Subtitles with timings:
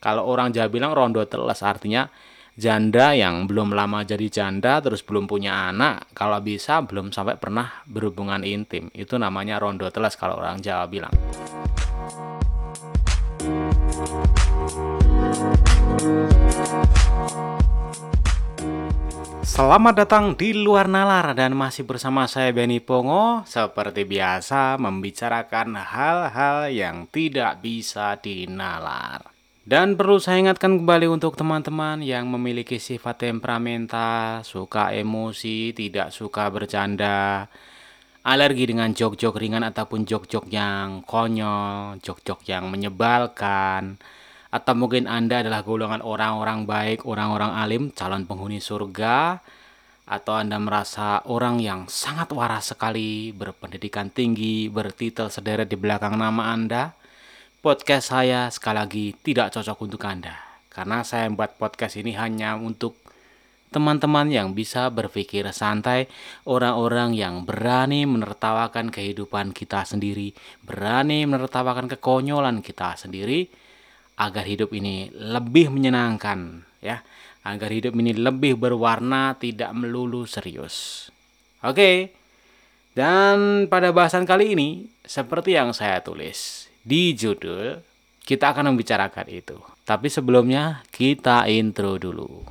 [0.00, 2.08] Kalau orang Jawa bilang rondo teles artinya
[2.56, 7.84] janda yang belum lama jadi janda terus belum punya anak, kalau bisa belum sampai pernah
[7.84, 8.88] berhubungan intim.
[8.96, 11.12] Itu namanya rondo teles kalau orang Jawa bilang.
[19.44, 26.72] Selamat datang di luar nalar dan masih bersama saya Benny Pongo seperti biasa membicarakan hal-hal
[26.72, 29.39] yang tidak bisa dinalar.
[29.70, 36.50] Dan perlu saya ingatkan kembali untuk teman-teman yang memiliki sifat temperamental, suka emosi, tidak suka
[36.50, 37.46] bercanda,
[38.26, 43.94] alergi dengan jok-jok ringan ataupun jok-jok yang konyol, jok-jok yang menyebalkan,
[44.50, 49.38] atau mungkin Anda adalah golongan orang-orang baik, orang-orang alim, calon penghuni surga,
[50.02, 56.50] atau Anda merasa orang yang sangat waras sekali, berpendidikan tinggi, bertitel sederet di belakang nama
[56.50, 56.98] Anda,
[57.60, 60.32] podcast saya sekali lagi tidak cocok untuk Anda.
[60.72, 62.96] Karena saya membuat podcast ini hanya untuk
[63.68, 66.08] teman-teman yang bisa berpikir santai,
[66.48, 70.32] orang-orang yang berani menertawakan kehidupan kita sendiri,
[70.64, 73.46] berani menertawakan kekonyolan kita sendiri,
[74.16, 77.04] agar hidup ini lebih menyenangkan, ya,
[77.44, 81.08] agar hidup ini lebih berwarna, tidak melulu serius.
[81.60, 82.16] Oke,
[82.96, 87.76] dan pada bahasan kali ini, seperti yang saya tulis, di judul
[88.24, 89.58] kita akan membicarakan itu.
[89.84, 92.46] Tapi sebelumnya kita intro dulu.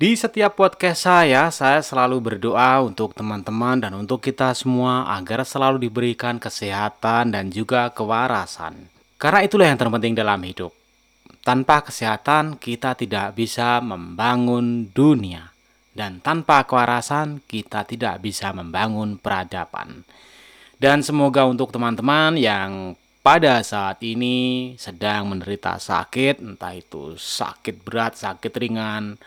[0.00, 5.92] Di setiap podcast saya, saya selalu berdoa untuk teman-teman dan untuk kita semua agar selalu
[5.92, 8.88] diberikan kesehatan dan juga kewarasan.
[9.20, 10.79] Karena itulah yang terpenting dalam hidup.
[11.40, 15.50] Tanpa kesehatan, kita tidak bisa membangun dunia,
[15.96, 20.04] dan tanpa kewarasan, kita tidak bisa membangun peradaban.
[20.76, 28.16] Dan semoga untuk teman-teman yang pada saat ini sedang menderita sakit, entah itu sakit berat,
[28.16, 29.20] sakit ringan,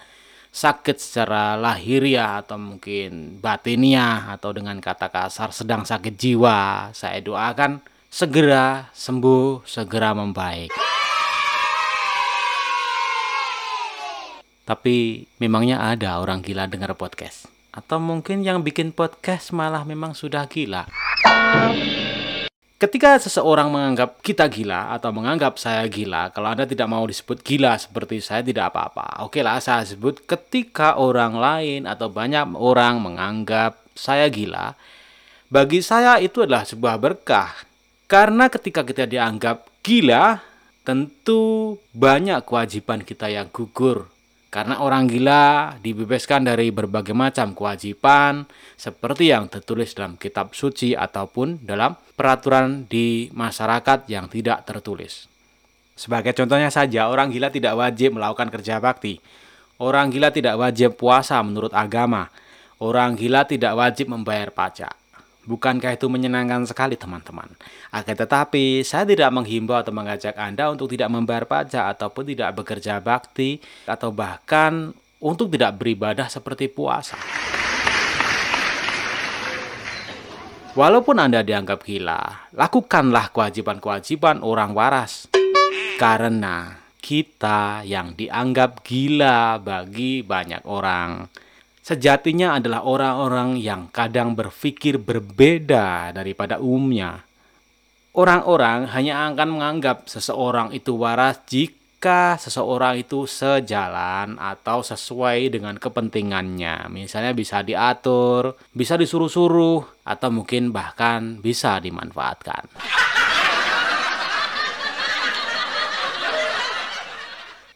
[0.53, 7.81] sakit secara lahiriah atau mungkin batiniah atau dengan kata kasar sedang sakit jiwa, saya doakan
[8.09, 10.73] segera sembuh, segera membaik.
[14.63, 17.51] Tapi memangnya ada orang gila dengar podcast?
[17.75, 20.87] Atau mungkin yang bikin podcast malah memang sudah gila?
[22.79, 27.75] Ketika seseorang menganggap kita gila atau menganggap saya gila, kalau Anda tidak mau disebut gila
[27.75, 29.27] seperti saya tidak apa-apa.
[29.27, 34.79] Oke lah, saya sebut ketika orang lain atau banyak orang menganggap saya gila,
[35.51, 37.51] bagi saya itu adalah sebuah berkah.
[38.07, 40.39] Karena ketika kita dianggap gila,
[40.87, 44.12] tentu banyak kewajiban kita yang gugur
[44.53, 48.45] karena orang gila dibebaskan dari berbagai macam kewajiban
[48.77, 55.25] seperti yang tertulis dalam kitab suci ataupun dalam peraturan di masyarakat yang tidak tertulis.
[55.97, 59.17] Sebagai contohnya saja, orang gila tidak wajib melakukan kerja bakti.
[59.81, 62.29] Orang gila tidak wajib puasa menurut agama.
[62.77, 65.02] Orang gila tidak wajib membayar pajak.
[65.43, 67.51] Bukankah itu menyenangkan sekali teman-teman?
[67.91, 73.03] Akan tetapi, saya tidak menghimbau atau mengajak Anda untuk tidak membayar pajak ataupun tidak bekerja
[73.03, 77.19] bakti atau bahkan untuk tidak beribadah seperti puasa.
[80.79, 85.27] Walaupun Anda dianggap gila, lakukanlah kewajiban-kewajiban orang waras.
[85.99, 91.27] Karena kita yang dianggap gila bagi banyak orang
[91.83, 97.27] sejatinya adalah orang-orang yang kadang berpikir berbeda daripada umumnya.
[98.15, 106.87] Orang-orang hanya akan menganggap seseorang itu waras jika seseorang itu sejalan atau sesuai dengan kepentingannya.
[106.93, 112.69] Misalnya bisa diatur, bisa disuruh-suruh, atau mungkin bahkan bisa dimanfaatkan.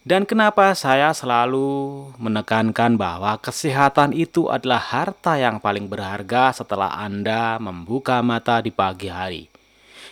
[0.06, 7.58] Dan kenapa saya selalu menekankan bahwa kesehatan itu adalah harta yang paling berharga setelah Anda
[7.58, 9.50] membuka mata di pagi hari.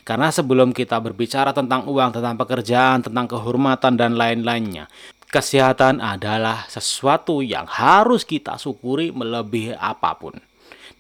[0.03, 4.87] Karena sebelum kita berbicara tentang uang, tentang pekerjaan, tentang kehormatan, dan lain-lainnya,
[5.31, 10.39] kesehatan adalah sesuatu yang harus kita syukuri melebihi apa pun.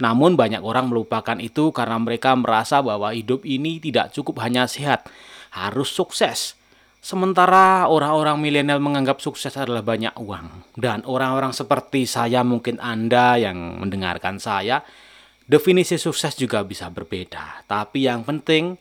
[0.03, 5.06] Namun, banyak orang melupakan itu karena mereka merasa bahwa hidup ini tidak cukup hanya sehat,
[5.55, 6.59] harus sukses
[7.06, 10.75] Sementara orang-orang milenial menganggap sukses adalah banyak uang.
[10.75, 14.82] Dan orang-orang seperti saya, mungkin Anda yang mendengarkan saya,
[15.47, 17.62] definisi sukses juga bisa berbeda.
[17.70, 18.75] Tapi yang penting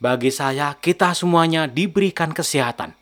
[0.00, 2.96] bagi saya, kita semuanya diberikan kesehatan.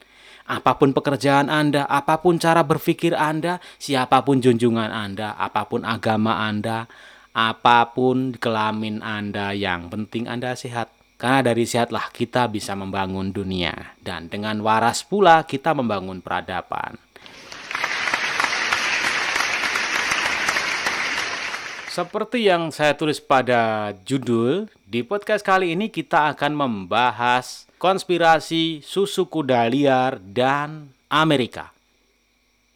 [0.50, 5.86] Apa pun pekerjaan Anda, apa pun cara berpikir Anda, siapa pun junjungan Anda, apa pun
[5.86, 6.90] agama Anda,
[7.38, 10.95] apa pun kelamin Anda, yang penting Anda sehat.
[11.16, 17.00] Karena dari sehatlah kita bisa membangun dunia, dan dengan waras pula kita membangun peradaban.
[21.88, 29.24] Seperti yang saya tulis pada judul, di podcast kali ini kita akan membahas konspirasi susu
[29.24, 31.72] kuda liar dan Amerika.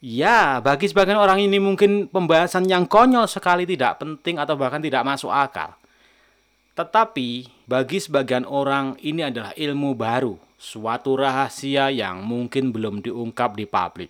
[0.01, 5.05] Ya, bagi sebagian orang ini mungkin pembahasan yang konyol sekali tidak penting atau bahkan tidak
[5.05, 5.77] masuk akal.
[6.81, 13.69] Tetapi bagi sebagian orang ini adalah ilmu baru, suatu rahasia yang mungkin belum diungkap di
[13.69, 14.09] publik.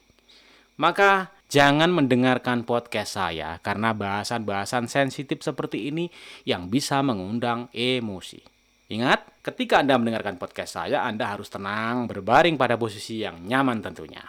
[0.78, 6.06] Maka Jangan mendengarkan podcast saya karena bahasan-bahasan sensitif seperti ini
[6.46, 8.38] yang bisa mengundang emosi.
[8.86, 14.22] Ingat, ketika Anda mendengarkan podcast saya, Anda harus tenang, berbaring pada posisi yang nyaman tentunya.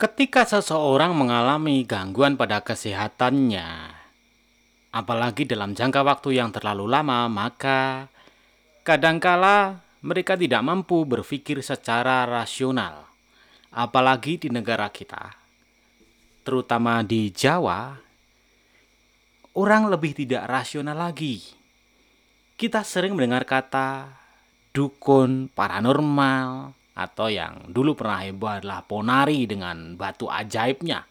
[0.00, 3.92] Ketika seseorang mengalami gangguan pada kesehatannya,
[4.96, 8.08] apalagi dalam jangka waktu yang terlalu lama, maka
[8.80, 13.12] kadangkala mereka tidak mampu berpikir secara rasional.
[13.76, 15.36] Apalagi di negara kita,
[16.48, 17.92] terutama di Jawa,
[19.52, 21.44] orang lebih tidak rasional lagi.
[22.56, 24.16] Kita sering mendengar kata
[24.72, 31.06] dukun paranormal atau yang dulu pernah heboh adalah ponari dengan batu ajaibnya.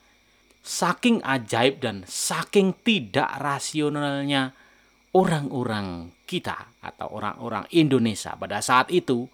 [0.60, 4.52] Saking ajaib dan saking tidak rasionalnya
[5.16, 9.26] orang-orang kita atau orang-orang Indonesia pada saat itu,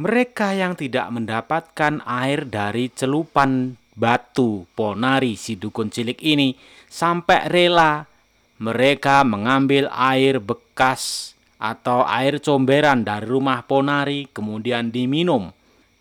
[0.00, 6.56] mereka yang tidak mendapatkan air dari celupan batu ponari si dukun cilik ini
[6.88, 8.08] sampai rela
[8.56, 15.52] mereka mengambil air bekas atau air comberan dari rumah ponari kemudian diminum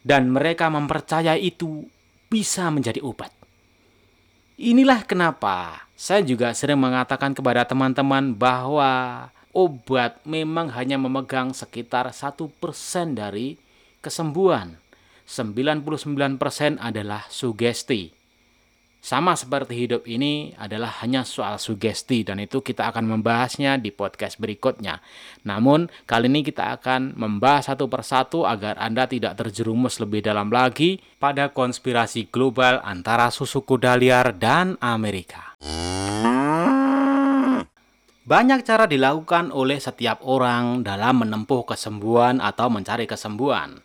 [0.02, 1.86] dan mereka mempercayai itu
[2.30, 3.30] bisa menjadi obat.
[4.62, 12.50] Inilah kenapa saya juga sering mengatakan kepada teman-teman bahwa obat memang hanya memegang sekitar satu
[12.62, 13.58] persen dari
[14.06, 14.78] kesembuhan.
[15.30, 15.88] 99%
[16.82, 18.21] adalah sugesti.
[19.02, 24.38] Sama seperti hidup ini adalah hanya soal sugesti dan itu kita akan membahasnya di podcast
[24.38, 25.02] berikutnya.
[25.42, 31.02] Namun kali ini kita akan membahas satu persatu agar Anda tidak terjerumus lebih dalam lagi
[31.18, 35.58] pada konspirasi global antara susu kuda liar dan Amerika.
[38.22, 43.82] Banyak cara dilakukan oleh setiap orang dalam menempuh kesembuhan atau mencari kesembuhan.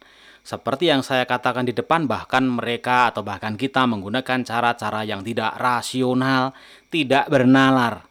[0.46, 5.58] Seperti yang saya katakan di depan, bahkan mereka atau bahkan kita menggunakan cara-cara yang tidak
[5.58, 6.54] rasional,
[6.86, 8.06] tidak bernalar.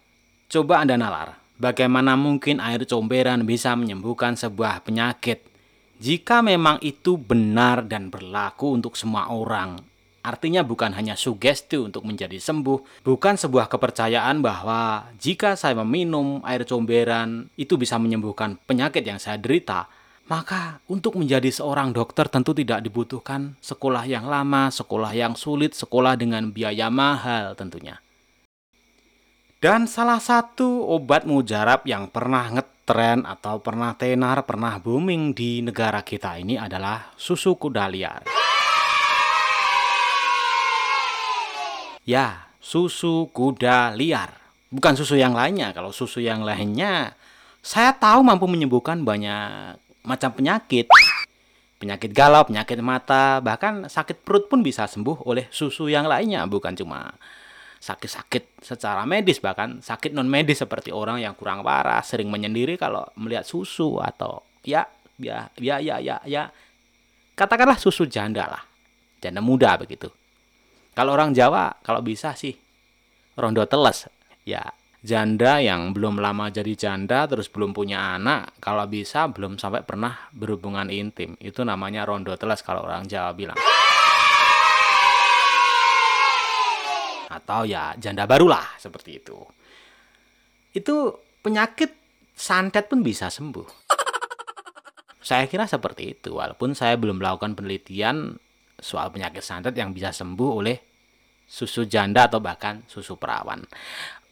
[0.52, 5.48] Coba Anda nalar, bagaimana mungkin air comberan bisa menyembuhkan sebuah penyakit?
[6.04, 9.80] Jika memang itu benar dan berlaku untuk semua orang,
[10.20, 16.68] artinya bukan hanya sugesti untuk menjadi sembuh, bukan sebuah kepercayaan bahwa jika saya meminum air
[16.68, 19.88] comberan itu bisa menyembuhkan penyakit yang saya derita,
[20.26, 26.18] maka untuk menjadi seorang dokter tentu tidak dibutuhkan sekolah yang lama, sekolah yang sulit, sekolah
[26.18, 28.02] dengan biaya mahal tentunya.
[29.62, 36.02] Dan salah satu obat mujarab yang pernah ngetren atau pernah tenar, pernah booming di negara
[36.02, 38.22] kita ini adalah susu kuda liar.
[42.06, 44.38] Ya, susu kuda liar.
[44.70, 45.74] Bukan susu yang lainnya.
[45.74, 47.18] Kalau susu yang lainnya,
[47.66, 50.88] saya tahu mampu menyembuhkan banyak macam penyakit.
[51.76, 56.72] Penyakit galau, penyakit mata, bahkan sakit perut pun bisa sembuh oleh susu yang lainnya, bukan
[56.72, 57.12] cuma
[57.84, 63.04] sakit-sakit secara medis, bahkan sakit non medis seperti orang yang kurang parah, sering menyendiri kalau
[63.20, 64.88] melihat susu atau ya,
[65.20, 66.50] ya, ya, ya, ya, ya.
[67.36, 68.64] Katakanlah susu janda lah,
[69.20, 70.08] janda muda begitu.
[70.96, 72.56] Kalau orang Jawa, kalau bisa sih
[73.36, 74.08] rondo teles,
[74.48, 74.64] ya
[75.06, 80.18] janda yang belum lama jadi janda terus belum punya anak kalau bisa belum sampai pernah
[80.34, 81.38] berhubungan intim.
[81.38, 83.58] Itu namanya rondo telas kalau orang Jawa bilang.
[87.30, 89.38] Atau ya janda barulah seperti itu.
[90.74, 91.94] Itu penyakit
[92.34, 93.86] santet pun bisa sembuh.
[95.22, 98.42] Saya kira seperti itu walaupun saya belum melakukan penelitian
[98.82, 100.95] soal penyakit santet yang bisa sembuh oleh
[101.46, 103.64] susu janda atau bahkan susu perawan.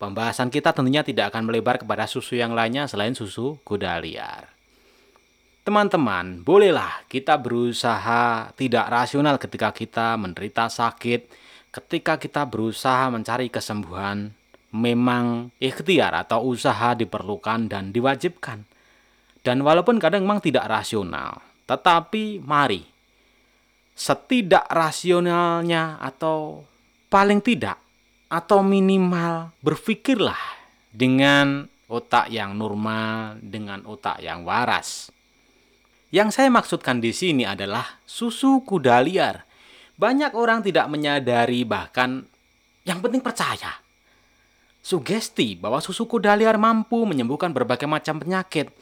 [0.02, 4.52] Pembahasan kita tentunya tidak akan melebar kepada susu yang lainnya selain susu kuda liar.
[5.64, 11.32] Teman-teman, bolehlah kita berusaha tidak rasional ketika kita menderita sakit,
[11.72, 14.36] ketika kita berusaha mencari kesembuhan,
[14.76, 18.68] memang ikhtiar atau usaha diperlukan dan diwajibkan.
[19.40, 22.84] Dan walaupun kadang memang tidak rasional, tetapi mari
[23.96, 26.66] setidak rasionalnya atau
[27.14, 27.78] paling tidak
[28.26, 30.42] atau minimal berpikirlah
[30.90, 35.14] dengan otak yang normal, dengan otak yang waras.
[36.10, 39.46] Yang saya maksudkan di sini adalah susu kuda liar.
[39.94, 42.26] Banyak orang tidak menyadari bahkan
[42.82, 43.78] yang penting percaya.
[44.82, 48.74] Sugesti bahwa susu kuda liar mampu menyembuhkan berbagai macam penyakit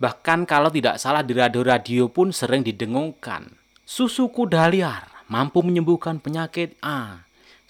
[0.00, 3.52] Bahkan kalau tidak salah di radio-radio pun sering didengungkan.
[3.84, 7.20] Susu kuda liar mampu menyembuhkan penyakit A.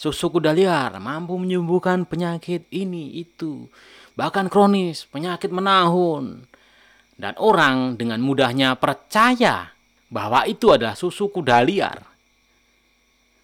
[0.00, 3.68] Susu kuda liar mampu menyembuhkan penyakit ini itu.
[4.16, 6.48] Bahkan kronis, penyakit menahun.
[7.20, 9.76] Dan orang dengan mudahnya percaya
[10.08, 12.00] bahwa itu adalah susu kuda liar.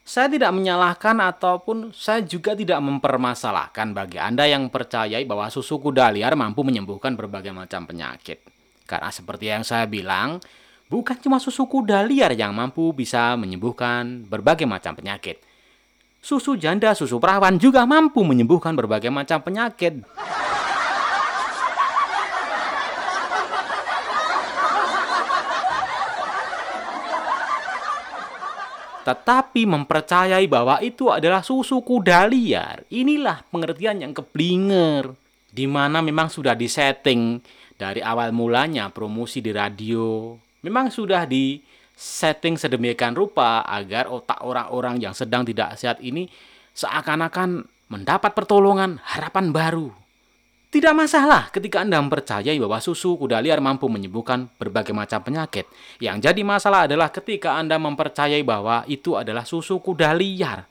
[0.00, 6.08] Saya tidak menyalahkan ataupun saya juga tidak mempermasalahkan bagi Anda yang percayai bahwa susu kuda
[6.08, 8.40] liar mampu menyembuhkan berbagai macam penyakit.
[8.88, 10.40] Karena seperti yang saya bilang,
[10.88, 15.44] bukan cuma susu kuda liar yang mampu bisa menyembuhkan berbagai macam penyakit.
[16.26, 20.02] Susu janda, susu perawan juga mampu menyembuhkan berbagai macam penyakit.
[29.06, 35.14] Tetapi mempercayai bahwa itu adalah susu kuda liar, inilah pengertian yang keblinger.
[35.46, 37.38] Di mana memang sudah disetting
[37.78, 40.34] dari awal mulanya promosi di radio
[40.66, 41.62] memang sudah di
[41.96, 46.28] setting sedemikian rupa agar otak orang-orang yang sedang tidak sehat ini
[46.76, 49.88] seakan-akan mendapat pertolongan harapan baru.
[50.68, 55.64] Tidak masalah ketika Anda mempercayai bahwa susu kuda liar mampu menyembuhkan berbagai macam penyakit.
[56.04, 60.68] Yang jadi masalah adalah ketika Anda mempercayai bahwa itu adalah susu kuda liar.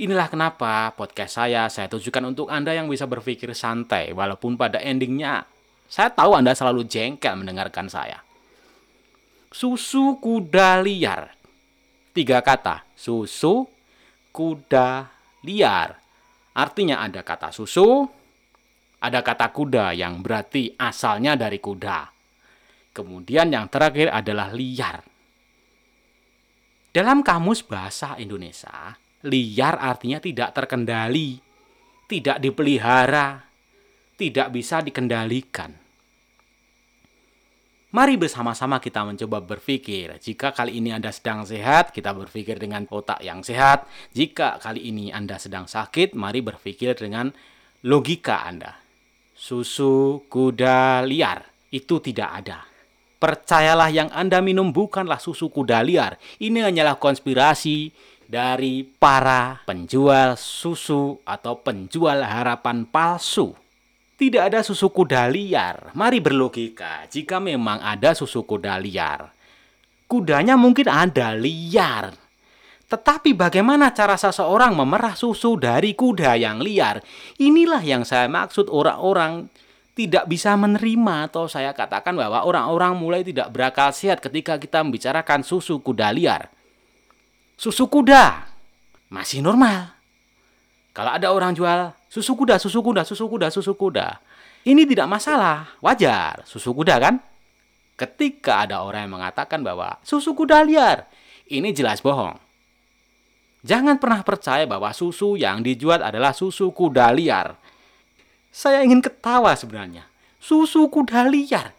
[0.00, 5.44] Inilah kenapa podcast saya saya tujukan untuk Anda yang bisa berpikir santai walaupun pada endingnya
[5.84, 8.29] saya tahu Anda selalu jengkel mendengarkan saya.
[9.50, 11.34] Susu kuda liar.
[12.14, 13.66] Tiga kata, susu
[14.30, 15.10] kuda
[15.42, 15.98] liar.
[16.54, 18.06] Artinya ada kata susu,
[19.02, 22.10] ada kata kuda yang berarti asalnya dari kuda.
[22.90, 25.02] Kemudian yang terakhir adalah liar.
[26.90, 31.36] Dalam kamus bahasa Indonesia, Liar artinya tidak terkendali,
[32.08, 33.44] tidak dipelihara,
[34.16, 35.76] tidak bisa dikendalikan.
[37.90, 40.14] Mari bersama-sama kita mencoba berpikir.
[40.22, 43.82] Jika kali ini Anda sedang sehat, kita berpikir dengan otak yang sehat.
[44.14, 47.34] Jika kali ini Anda sedang sakit, mari berpikir dengan
[47.82, 48.78] logika Anda.
[49.34, 51.42] Susu kuda liar
[51.74, 52.62] itu tidak ada.
[53.18, 56.14] Percayalah yang Anda minum bukanlah susu kuda liar.
[56.38, 57.90] Ini hanyalah konspirasi
[58.30, 63.50] dari para penjual susu atau penjual harapan palsu.
[64.20, 65.96] Tidak ada susu kuda liar.
[65.96, 69.32] Mari berlogika, jika memang ada susu kuda liar,
[70.04, 72.12] kudanya mungkin ada liar.
[72.84, 77.00] Tetapi bagaimana cara seseorang memerah susu dari kuda yang liar?
[77.40, 79.48] Inilah yang saya maksud orang-orang
[79.96, 85.40] tidak bisa menerima atau saya katakan bahwa orang-orang mulai tidak berakal sehat ketika kita membicarakan
[85.40, 86.52] susu kuda liar
[87.60, 88.48] susu kuda
[89.12, 89.92] masih normal.
[90.96, 94.18] Kalau ada orang jual susu kuda, susu kuda, susu kuda, susu kuda,
[94.66, 97.22] ini tidak masalah, wajar, susu kuda kan?
[97.94, 101.06] Ketika ada orang yang mengatakan bahwa susu kuda liar,
[101.46, 102.34] ini jelas bohong.
[103.62, 107.54] Jangan pernah percaya bahwa susu yang dijual adalah susu kuda liar.
[108.50, 110.08] Saya ingin ketawa sebenarnya.
[110.40, 111.76] Susu kuda liar.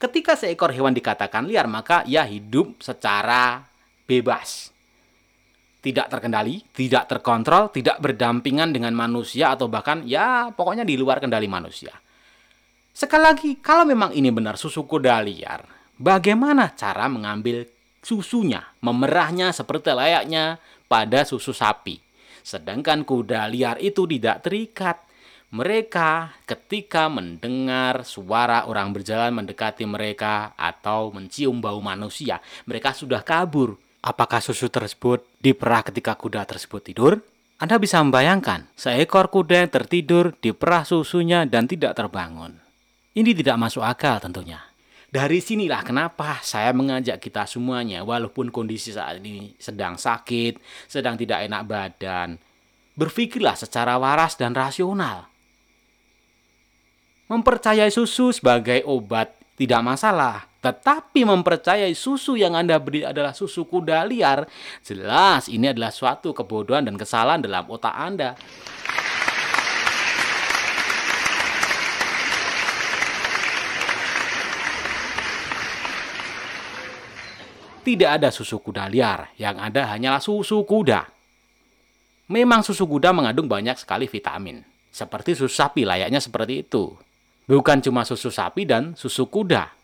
[0.00, 3.68] Ketika seekor hewan dikatakan liar, maka ia hidup secara
[4.08, 4.73] bebas.
[5.84, 11.44] Tidak terkendali, tidak terkontrol, tidak berdampingan dengan manusia atau bahkan ya pokoknya di luar kendali
[11.44, 11.92] manusia.
[12.94, 15.60] Sekali lagi, kalau memang ini benar susu kuda liar,
[16.00, 17.68] bagaimana cara mengambil
[18.00, 20.56] susunya, memerahnya seperti layaknya
[20.88, 22.00] pada susu sapi.
[22.40, 25.00] Sedangkan kuda liar itu tidak terikat.
[25.54, 33.78] Mereka ketika mendengar suara orang berjalan mendekati mereka atau mencium bau manusia, mereka sudah kabur
[34.04, 37.24] Apakah susu tersebut diperah ketika kuda tersebut tidur?
[37.56, 42.60] Anda bisa membayangkan, seekor kuda yang tertidur diperah susunya dan tidak terbangun.
[43.16, 44.60] Ini tidak masuk akal tentunya.
[45.08, 51.48] Dari sinilah kenapa saya mengajak kita semuanya, walaupun kondisi saat ini sedang sakit, sedang tidak
[51.48, 52.36] enak badan,
[53.00, 55.32] berpikirlah secara waras dan rasional.
[57.32, 64.00] Mempercayai susu sebagai obat tidak masalah, tetapi mempercayai susu yang Anda beri adalah susu kuda
[64.08, 64.48] liar,
[64.80, 68.32] jelas ini adalah suatu kebodohan dan kesalahan dalam otak Anda.
[77.84, 81.04] Tidak ada susu kuda liar, yang ada hanyalah susu kuda.
[82.32, 86.96] Memang susu kuda mengandung banyak sekali vitamin, seperti susu sapi layaknya seperti itu.
[87.44, 89.83] Bukan cuma susu sapi dan susu kuda.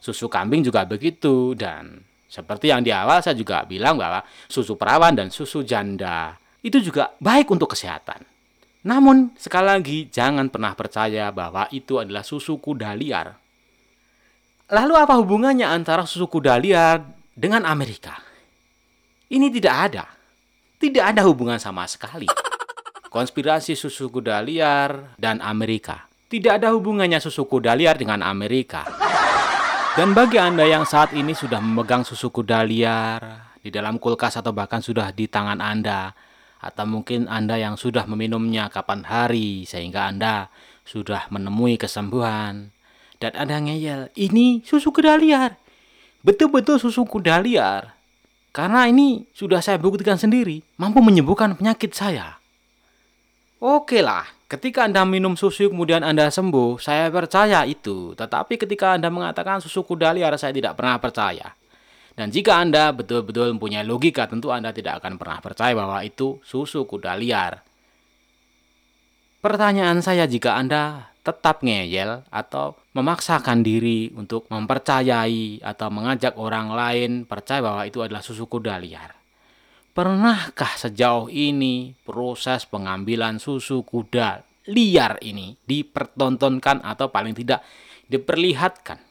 [0.00, 5.12] Susu kambing juga begitu dan seperti yang di awal saya juga bilang bahwa susu perawan
[5.12, 8.22] dan susu janda itu juga baik untuk kesehatan.
[8.86, 13.36] Namun sekali lagi jangan pernah percaya bahwa itu adalah susu kuda liar.
[14.70, 17.02] Lalu apa hubungannya antara susu kuda liar
[17.34, 18.22] dengan Amerika?
[19.28, 20.04] Ini tidak ada.
[20.80, 22.30] Tidak ada hubungan sama sekali.
[23.10, 26.06] Konspirasi susu kuda liar dan Amerika.
[26.30, 28.86] Tidak ada hubungannya susu kuda liar dengan Amerika.
[29.98, 34.54] Dan bagi Anda yang saat ini sudah memegang susu kuda liar di dalam kulkas atau
[34.54, 36.14] bahkan sudah di tangan Anda,
[36.62, 40.46] atau mungkin Anda yang sudah meminumnya kapan hari sehingga Anda
[40.86, 42.70] sudah menemui kesembuhan,
[43.18, 45.58] dan Anda ngeyel, ini susu kuda liar.
[46.22, 47.98] Betul-betul susu kuda liar.
[48.54, 52.38] Karena ini sudah saya buktikan sendiri, mampu menyembuhkan penyakit saya.
[53.58, 58.18] Oke lah, ketika Anda minum susu kemudian Anda sembuh, saya percaya itu.
[58.18, 61.54] Tetapi ketika Anda mengatakan susu kuda liar, saya tidak pernah percaya.
[62.18, 66.82] Dan jika Anda betul-betul mempunyai logika, tentu Anda tidak akan pernah percaya bahwa itu susu
[66.82, 67.62] kuda liar.
[69.40, 77.10] Pertanyaan saya jika Anda tetap ngeyel atau memaksakan diri untuk mempercayai atau mengajak orang lain
[77.24, 79.19] percaya bahwa itu adalah susu kuda liar.
[79.90, 87.66] Pernahkah sejauh ini proses pengambilan susu kuda liar ini dipertontonkan atau paling tidak
[88.06, 89.02] diperlihatkan?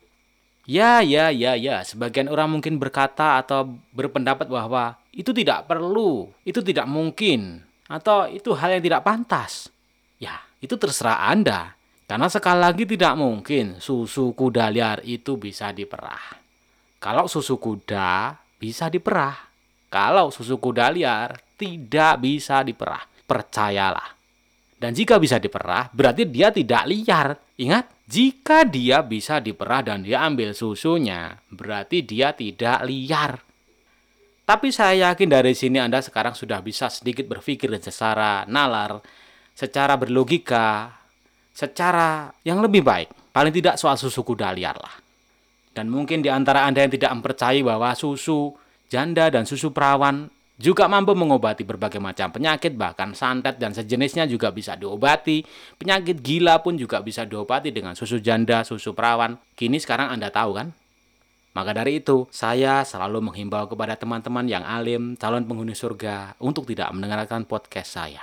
[0.70, 1.82] Ya, ya, ya, ya.
[1.82, 8.54] Sebagian orang mungkin berkata atau berpendapat bahwa itu tidak perlu, itu tidak mungkin, atau itu
[8.54, 9.74] hal yang tidak pantas.
[10.22, 11.74] Ya, itu terserah Anda.
[12.06, 16.38] Karena sekali lagi tidak mungkin susu kuda liar itu bisa diperah.
[17.02, 19.49] Kalau susu kuda bisa diperah,
[19.90, 24.16] kalau susu kuda liar tidak bisa diperah, percayalah.
[24.80, 27.36] Dan jika bisa diperah, berarti dia tidak liar.
[27.60, 33.44] Ingat, jika dia bisa diperah dan dia ambil susunya, berarti dia tidak liar.
[34.48, 39.04] Tapi saya yakin dari sini Anda sekarang sudah bisa sedikit berpikir secara nalar,
[39.54, 40.96] secara berlogika,
[41.52, 43.36] secara yang lebih baik.
[43.36, 44.96] Paling tidak soal susu kuda liar lah.
[45.70, 48.50] Dan mungkin di antara Anda yang tidak mempercayai bahwa susu
[48.90, 50.28] janda dan susu perawan
[50.60, 55.48] juga mampu mengobati berbagai macam penyakit, bahkan santet dan sejenisnya juga bisa diobati.
[55.80, 59.40] Penyakit gila pun juga bisa diobati dengan susu janda, susu perawan.
[59.56, 60.76] Kini sekarang Anda tahu kan?
[61.56, 66.92] Maka dari itu, saya selalu menghimbau kepada teman-teman yang alim, calon penghuni surga, untuk tidak
[66.92, 68.22] mendengarkan podcast saya.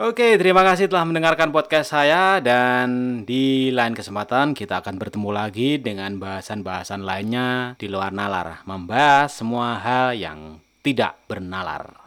[0.00, 5.76] Oke, terima kasih telah mendengarkan podcast saya dan di lain kesempatan kita akan bertemu lagi
[5.76, 12.01] dengan bahasan-bahasan lainnya di luar nalar, membahas semua hal yang tidak bernalar.